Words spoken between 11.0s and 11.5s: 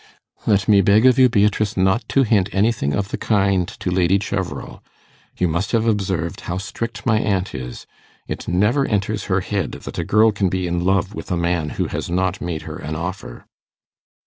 with a